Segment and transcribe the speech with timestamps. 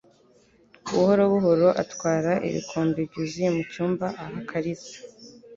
[0.91, 4.97] Buhorobuhoro atwara ibikombe byuzuye mucyumba, aha Kalisa.